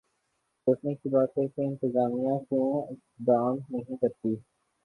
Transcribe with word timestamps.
سوچنے 0.67 0.93
کی 0.95 1.09
بات 1.09 1.37
ہے 1.37 1.47
کہ 1.47 1.61
انتظامیہ 1.61 2.37
کیوں 2.39 2.71
اقدام 2.83 3.57
نہیں 3.69 3.97
کرتی؟ 3.97 4.35